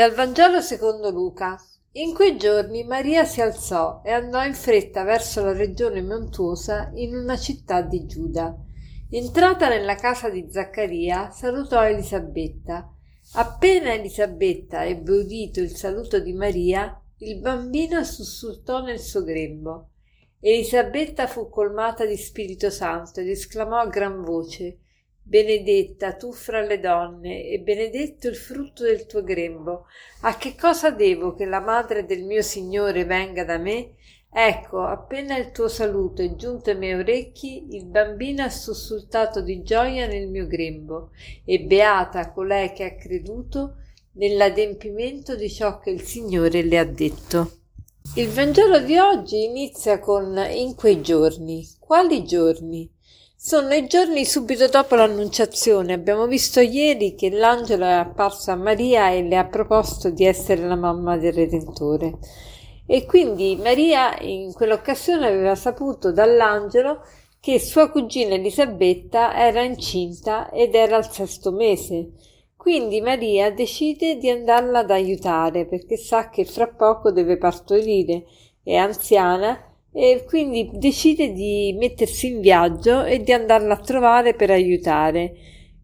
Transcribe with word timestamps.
Dal 0.00 0.14
Vangelo 0.14 0.62
secondo 0.62 1.10
Luca. 1.10 1.62
In 1.92 2.14
quei 2.14 2.38
giorni 2.38 2.84
Maria 2.84 3.26
si 3.26 3.42
alzò 3.42 4.00
e 4.02 4.10
andò 4.10 4.42
in 4.46 4.54
fretta 4.54 5.04
verso 5.04 5.44
la 5.44 5.52
regione 5.52 6.00
montuosa 6.00 6.90
in 6.94 7.14
una 7.14 7.36
città 7.36 7.82
di 7.82 8.06
Giuda. 8.06 8.56
Entrata 9.10 9.68
nella 9.68 9.96
casa 9.96 10.30
di 10.30 10.46
Zaccaria, 10.48 11.28
salutò 11.28 11.84
Elisabetta. 11.84 12.90
Appena 13.34 13.92
Elisabetta 13.92 14.86
ebbe 14.86 15.18
udito 15.18 15.60
il 15.60 15.76
saluto 15.76 16.18
di 16.18 16.32
Maria, 16.32 16.98
il 17.18 17.38
bambino 17.38 18.02
sussultò 18.02 18.80
nel 18.80 19.00
suo 19.00 19.22
grembo. 19.22 19.90
Elisabetta 20.40 21.26
fu 21.26 21.50
colmata 21.50 22.06
di 22.06 22.16
Spirito 22.16 22.70
Santo 22.70 23.20
ed 23.20 23.28
esclamò 23.28 23.76
a 23.76 23.88
gran 23.88 24.24
voce 24.24 24.78
benedetta 25.30 26.14
tu 26.14 26.32
fra 26.32 26.60
le 26.60 26.80
donne 26.80 27.44
e 27.44 27.60
benedetto 27.60 28.26
il 28.26 28.34
frutto 28.34 28.82
del 28.82 29.06
tuo 29.06 29.22
grembo. 29.22 29.86
A 30.22 30.36
che 30.36 30.56
cosa 30.56 30.90
devo 30.90 31.36
che 31.36 31.44
la 31.44 31.60
madre 31.60 32.04
del 32.04 32.24
mio 32.24 32.42
Signore 32.42 33.04
venga 33.04 33.44
da 33.44 33.56
me? 33.56 33.92
Ecco, 34.28 34.82
appena 34.82 35.36
il 35.36 35.52
tuo 35.52 35.68
saluto 35.68 36.20
è 36.20 36.34
giunto 36.34 36.70
ai 36.70 36.76
miei 36.76 36.94
orecchi, 36.94 37.76
il 37.76 37.84
bambino 37.86 38.42
ha 38.42 38.50
sussultato 38.50 39.40
di 39.40 39.62
gioia 39.62 40.08
nel 40.08 40.26
mio 40.26 40.48
grembo, 40.48 41.10
e 41.44 41.60
beata 41.60 42.32
colei 42.32 42.72
che 42.72 42.84
ha 42.84 42.96
creduto 42.96 43.76
nell'adempimento 44.14 45.36
di 45.36 45.48
ciò 45.48 45.78
che 45.78 45.90
il 45.90 46.02
Signore 46.02 46.62
le 46.62 46.78
ha 46.78 46.84
detto. 46.84 47.52
Il 48.16 48.30
Vangelo 48.30 48.80
di 48.80 48.98
oggi 48.98 49.44
inizia 49.44 50.00
con 50.00 50.36
in 50.52 50.74
quei 50.74 51.00
giorni. 51.00 51.64
Quali 51.78 52.24
giorni? 52.24 52.90
Sono 53.42 53.72
i 53.72 53.86
giorni 53.86 54.26
subito 54.26 54.68
dopo 54.68 54.96
l'Annunciazione. 54.96 55.94
Abbiamo 55.94 56.26
visto 56.26 56.60
ieri 56.60 57.14
che 57.14 57.30
l'angelo 57.30 57.86
è 57.86 57.92
apparso 57.92 58.50
a 58.50 58.54
Maria 58.54 59.08
e 59.08 59.22
le 59.22 59.38
ha 59.38 59.46
proposto 59.46 60.10
di 60.10 60.26
essere 60.26 60.66
la 60.66 60.76
mamma 60.76 61.16
del 61.16 61.32
Redentore. 61.32 62.18
E 62.86 63.06
quindi 63.06 63.56
Maria 63.56 64.14
in 64.20 64.52
quell'occasione 64.52 65.28
aveva 65.28 65.54
saputo 65.54 66.12
dall'angelo 66.12 67.00
che 67.40 67.58
sua 67.58 67.88
cugina 67.88 68.34
Elisabetta 68.34 69.34
era 69.34 69.62
incinta 69.62 70.50
ed 70.50 70.74
era 70.74 70.96
al 70.96 71.10
sesto 71.10 71.50
mese. 71.50 72.10
Quindi 72.54 73.00
Maria 73.00 73.50
decide 73.50 74.18
di 74.18 74.28
andarla 74.28 74.80
ad 74.80 74.90
aiutare 74.90 75.64
perché 75.64 75.96
sa 75.96 76.28
che 76.28 76.44
fra 76.44 76.66
poco 76.66 77.10
deve 77.10 77.38
partorire, 77.38 78.24
è 78.62 78.76
anziana 78.76 79.69
e 79.92 80.24
quindi 80.26 80.70
decide 80.72 81.32
di 81.32 81.74
mettersi 81.78 82.28
in 82.28 82.40
viaggio 82.40 83.04
e 83.04 83.22
di 83.22 83.32
andarla 83.32 83.74
a 83.74 83.80
trovare 83.80 84.34
per 84.34 84.50
aiutare. 84.50 85.34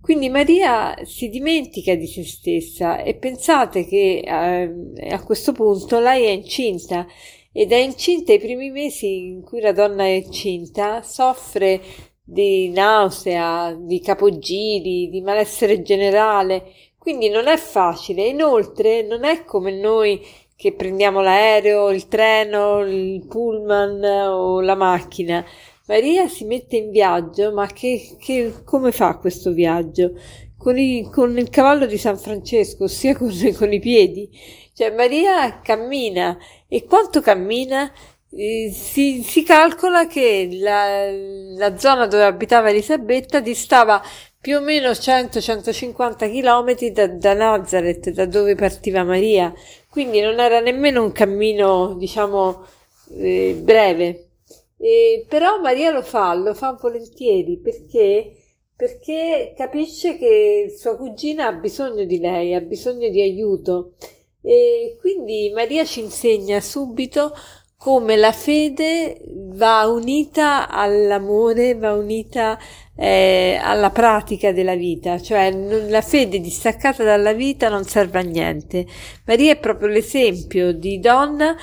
Quindi 0.00 0.28
Maria 0.28 0.94
si 1.04 1.30
dimentica 1.30 1.94
di 1.94 2.06
se 2.06 2.24
stessa 2.24 3.02
e 3.02 3.14
pensate 3.14 3.86
che 3.86 4.22
eh, 4.22 5.08
a 5.08 5.24
questo 5.24 5.52
punto 5.52 5.98
lei 5.98 6.26
è 6.26 6.30
incinta 6.30 7.06
ed 7.50 7.72
è 7.72 7.76
incinta 7.76 8.32
i 8.34 8.38
primi 8.38 8.70
mesi 8.70 9.28
in 9.28 9.42
cui 9.42 9.60
la 9.60 9.72
donna 9.72 10.04
è 10.04 10.08
incinta, 10.08 11.02
soffre 11.02 11.80
di 12.22 12.68
nausea, 12.68 13.74
di 13.78 14.00
capogiri, 14.00 15.08
di 15.08 15.20
malessere 15.22 15.80
generale, 15.82 16.72
quindi 16.98 17.28
non 17.28 17.46
è 17.46 17.56
facile. 17.56 18.26
Inoltre 18.26 19.02
non 19.02 19.24
è 19.24 19.44
come 19.44 19.72
noi 19.72 20.20
che 20.56 20.72
prendiamo 20.72 21.20
l'aereo, 21.20 21.90
il 21.90 22.08
treno, 22.08 22.80
il 22.80 23.26
pullman 23.26 24.04
o 24.04 24.60
la 24.60 24.74
macchina. 24.74 25.44
Maria 25.86 26.28
si 26.28 26.44
mette 26.44 26.76
in 26.76 26.90
viaggio, 26.90 27.52
ma 27.52 27.66
che, 27.66 28.16
che 28.18 28.62
come 28.64 28.90
fa 28.92 29.18
questo 29.18 29.52
viaggio? 29.52 30.12
Con, 30.56 30.78
i, 30.78 31.10
con, 31.12 31.36
il 31.36 31.50
cavallo 31.50 31.84
di 31.84 31.98
San 31.98 32.16
Francesco, 32.16 32.84
ossia 32.84 33.14
con, 33.16 33.30
con 33.56 33.72
i 33.72 33.80
piedi. 33.80 34.30
Cioè 34.72 34.90
Maria 34.92 35.60
cammina 35.60 36.38
e 36.68 36.84
quanto 36.84 37.20
cammina? 37.20 37.92
Eh, 38.36 38.72
si, 38.72 39.22
si, 39.22 39.44
calcola 39.44 40.08
che 40.08 40.48
la, 40.50 41.08
la, 41.10 41.78
zona 41.78 42.06
dove 42.06 42.24
abitava 42.24 42.70
Elisabetta 42.70 43.38
distava 43.38 44.02
più 44.40 44.56
o 44.56 44.60
meno 44.60 44.90
100-150 44.90 46.28
km 46.28 46.90
da, 46.90 47.06
da 47.06 47.32
Nazareth, 47.34 48.10
da 48.10 48.26
dove 48.26 48.56
partiva 48.56 49.04
Maria 49.04 49.52
quindi 49.94 50.20
non 50.20 50.40
era 50.40 50.58
nemmeno 50.58 51.04
un 51.04 51.12
cammino, 51.12 51.94
diciamo, 51.96 52.64
eh, 53.12 53.56
breve. 53.62 54.30
E, 54.76 55.24
però 55.28 55.60
Maria 55.60 55.92
lo 55.92 56.02
fa, 56.02 56.34
lo 56.34 56.52
fa 56.52 56.72
volentieri 56.72 57.58
perché, 57.58 58.32
perché 58.74 59.54
capisce 59.56 60.18
che 60.18 60.74
sua 60.76 60.96
cugina 60.96 61.46
ha 61.46 61.52
bisogno 61.52 62.02
di 62.06 62.18
lei, 62.18 62.54
ha 62.54 62.60
bisogno 62.60 63.08
di 63.08 63.20
aiuto. 63.20 63.92
E 64.42 64.96
quindi 64.98 65.52
Maria 65.54 65.84
ci 65.84 66.00
insegna 66.00 66.60
subito 66.60 67.32
come 67.84 68.16
la 68.16 68.32
fede 68.32 69.20
va 69.28 69.86
unita 69.86 70.70
all'amore, 70.70 71.74
va 71.74 71.92
unita 71.92 72.58
eh, 72.96 73.60
alla 73.62 73.90
pratica 73.90 74.52
della 74.52 74.74
vita, 74.74 75.20
cioè 75.20 75.52
la 75.52 76.00
fede 76.00 76.40
distaccata 76.40 77.04
dalla 77.04 77.34
vita 77.34 77.68
non 77.68 77.84
serve 77.84 78.20
a 78.20 78.22
niente. 78.22 78.86
Maria 79.26 79.52
è 79.52 79.58
proprio 79.58 79.88
l'esempio 79.88 80.72
di 80.72 80.98
donna 80.98 81.54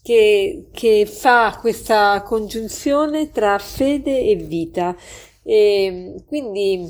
che, 0.00 0.68
che 0.72 1.06
fa 1.06 1.58
questa 1.60 2.22
congiunzione 2.22 3.32
tra 3.32 3.58
fede 3.58 4.20
e 4.20 4.36
vita 4.36 4.94
e 5.42 6.22
quindi 6.24 6.88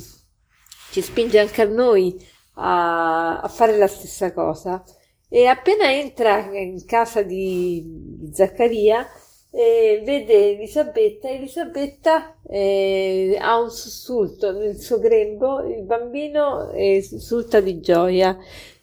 ci 0.91 1.01
spinge 1.01 1.39
anche 1.39 1.63
a 1.63 1.69
noi 1.69 2.15
a, 2.57 3.41
a 3.41 3.49
fare 3.49 3.79
la 3.79 3.89
stessa 3.89 4.31
cosa. 4.35 4.85
E 5.29 5.47
appena 5.47 5.93
entra 5.93 6.51
in 6.53 6.85
casa 6.85 7.23
di 7.23 8.31
Zaccaria, 8.33 9.07
eh, 9.51 10.03
vede 10.05 10.55
Elisabetta, 10.55 11.29
Elisabetta 11.29 12.37
eh, 12.49 13.37
ha 13.41 13.59
un 13.61 13.71
sussulto 13.71 14.53
nel 14.53 14.81
suo 14.81 14.99
grembo, 14.99 15.61
il 15.61 15.85
bambino 15.85 16.71
eh, 16.73 17.03
sussulta 17.03 17.61
di 17.61 17.81
gioia. 17.81 18.37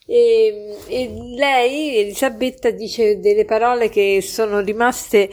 E, 0.06 0.78
e 0.88 1.12
lei, 1.36 1.98
Elisabetta, 1.98 2.70
dice 2.70 3.20
delle 3.20 3.46
parole 3.46 3.90
che 3.90 4.22
sono 4.22 4.62
rimaste 4.62 5.30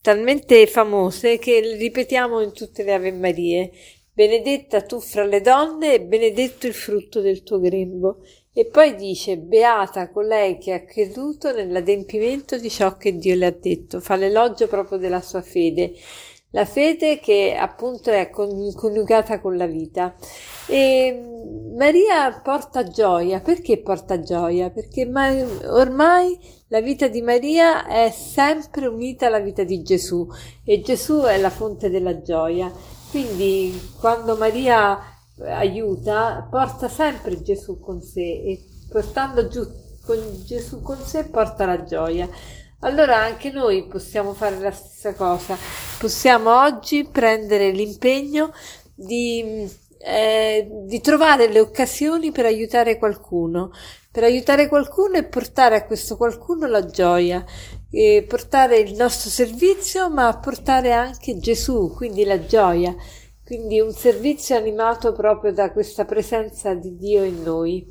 talmente 0.00 0.66
famose 0.66 1.38
che 1.38 1.60
le 1.60 1.76
ripetiamo 1.76 2.40
in 2.40 2.52
tutte 2.52 2.82
le 2.82 2.94
Ave 2.94 3.12
Marie. 3.12 3.70
Benedetta 4.12 4.82
tu 4.82 5.00
fra 5.00 5.24
le 5.24 5.40
donne 5.40 5.94
e 5.94 6.00
benedetto 6.00 6.66
il 6.66 6.74
frutto 6.74 7.20
del 7.20 7.42
tuo 7.42 7.60
grembo. 7.60 8.18
E 8.52 8.66
poi 8.66 8.96
dice, 8.96 9.38
beata 9.38 10.10
colei 10.10 10.58
che 10.58 10.72
ha 10.72 10.84
creduto 10.84 11.52
nell'adempimento 11.52 12.58
di 12.58 12.68
ciò 12.68 12.96
che 12.96 13.16
Dio 13.16 13.36
le 13.36 13.46
ha 13.46 13.54
detto, 13.56 14.00
fa 14.00 14.16
l'elogio 14.16 14.66
proprio 14.66 14.98
della 14.98 15.20
sua 15.20 15.40
fede, 15.40 15.92
la 16.50 16.64
fede 16.64 17.20
che 17.20 17.54
appunto 17.56 18.10
è 18.10 18.28
coniugata 18.28 19.40
con 19.40 19.56
la 19.56 19.66
vita. 19.66 20.16
E 20.66 21.22
Maria 21.76 22.40
porta 22.42 22.82
gioia, 22.88 23.38
perché 23.38 23.78
porta 23.78 24.20
gioia? 24.20 24.68
Perché 24.70 25.08
ormai 25.68 26.36
la 26.66 26.80
vita 26.80 27.06
di 27.06 27.22
Maria 27.22 27.86
è 27.86 28.10
sempre 28.10 28.88
unita 28.88 29.28
alla 29.28 29.38
vita 29.38 29.62
di 29.62 29.80
Gesù 29.82 30.26
e 30.64 30.80
Gesù 30.80 31.20
è 31.20 31.38
la 31.38 31.50
fonte 31.50 31.88
della 31.88 32.20
gioia. 32.20 32.72
Quindi 33.10 33.80
quando 34.00 34.36
Maria 34.36 35.09
aiuta, 35.44 36.46
porta 36.50 36.88
sempre 36.88 37.42
Gesù 37.42 37.80
con 37.80 38.00
sé 38.02 38.20
e 38.20 38.64
portando 38.90 39.48
giù 39.48 39.66
con 40.04 40.18
Gesù 40.44 40.82
con 40.82 40.98
sé 40.98 41.24
porta 41.24 41.66
la 41.66 41.84
gioia. 41.84 42.28
Allora 42.80 43.18
anche 43.18 43.50
noi 43.50 43.86
possiamo 43.86 44.32
fare 44.32 44.58
la 44.58 44.70
stessa 44.70 45.14
cosa, 45.14 45.56
possiamo 45.98 46.62
oggi 46.62 47.04
prendere 47.04 47.70
l'impegno 47.72 48.52
di, 48.94 49.68
eh, 49.98 50.66
di 50.86 51.00
trovare 51.00 51.48
le 51.48 51.60
occasioni 51.60 52.32
per 52.32 52.46
aiutare 52.46 52.98
qualcuno, 52.98 53.70
per 54.10 54.24
aiutare 54.24 54.66
qualcuno 54.66 55.18
e 55.18 55.24
portare 55.24 55.76
a 55.76 55.84
questo 55.84 56.16
qualcuno 56.16 56.66
la 56.66 56.86
gioia, 56.86 57.44
e 57.90 58.24
portare 58.26 58.78
il 58.78 58.94
nostro 58.94 59.28
servizio 59.28 60.08
ma 60.08 60.38
portare 60.38 60.92
anche 60.92 61.38
Gesù, 61.38 61.92
quindi 61.94 62.24
la 62.24 62.46
gioia 62.46 62.94
quindi 63.50 63.80
un 63.80 63.90
servizio 63.90 64.54
animato 64.54 65.12
proprio 65.12 65.52
da 65.52 65.72
questa 65.72 66.04
presenza 66.04 66.72
di 66.74 66.94
Dio 66.94 67.24
in 67.24 67.42
noi. 67.42 67.84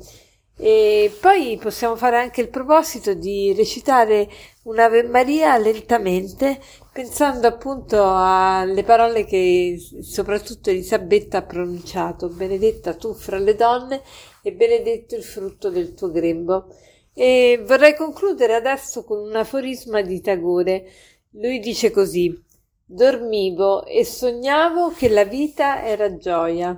E 0.56 1.14
poi 1.20 1.58
possiamo 1.60 1.96
fare 1.96 2.16
anche 2.16 2.40
il 2.40 2.48
proposito 2.48 3.12
di 3.12 3.52
recitare 3.52 4.26
un'Ave 4.62 5.02
Maria 5.02 5.58
lentamente, 5.58 6.58
pensando 6.90 7.46
appunto 7.46 8.02
alle 8.02 8.84
parole 8.84 9.26
che 9.26 9.76
soprattutto 10.00 10.70
Elisabetta 10.70 11.36
ha 11.36 11.42
pronunciato, 11.42 12.30
benedetta 12.30 12.94
tu 12.94 13.12
fra 13.12 13.36
le 13.36 13.54
donne 13.54 14.00
e 14.42 14.52
benedetto 14.52 15.14
il 15.14 15.22
frutto 15.22 15.68
del 15.68 15.92
tuo 15.92 16.10
grembo. 16.10 16.74
E 17.12 17.62
vorrei 17.66 17.94
concludere 17.94 18.54
adesso 18.54 19.04
con 19.04 19.18
un 19.18 19.36
aforisma 19.36 20.00
di 20.00 20.22
Tagore. 20.22 20.90
Lui 21.32 21.58
dice 21.58 21.90
così 21.90 22.48
Dormivo 22.92 23.84
e 23.86 24.04
sognavo 24.04 24.88
che 24.88 25.08
la 25.08 25.22
vita 25.22 25.84
era 25.84 26.16
gioia. 26.16 26.76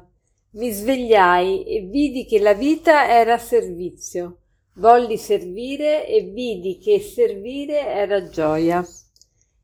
Mi 0.51 0.71
svegliai 0.71 1.65
e 1.65 1.87
vidi 1.87 2.27
che 2.27 2.39
la 2.39 2.53
vita 2.53 3.09
era 3.09 3.39
servizio. 3.39 4.41
Volli 4.75 5.17
servire 5.17 6.07
e 6.07 6.25
vidi 6.25 6.77
che 6.77 7.01
servire 7.01 7.87
era 7.87 8.29
gioia. 8.29 8.87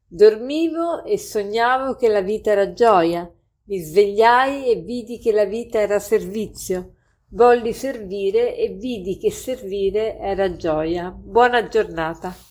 Dormivo 0.06 1.04
e 1.04 1.18
sognavo 1.18 1.96
che 1.96 2.08
la 2.08 2.22
vita 2.22 2.52
era 2.52 2.72
gioia. 2.72 3.30
Mi 3.64 3.78
svegliai 3.80 4.70
e 4.70 4.76
vidi 4.76 5.18
che 5.18 5.32
la 5.32 5.44
vita 5.44 5.78
era 5.80 5.98
servizio. 5.98 6.94
Volli 7.32 7.74
servire 7.74 8.56
e 8.56 8.70
vidi 8.70 9.18
che 9.18 9.30
servire 9.30 10.16
era 10.16 10.56
gioia. 10.56 11.10
Buona 11.10 11.68
giornata. 11.68 12.47